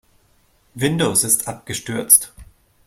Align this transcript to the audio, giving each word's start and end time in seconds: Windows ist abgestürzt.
Windows 0.73 1.23
ist 1.23 1.47
abgestürzt. 1.47 2.33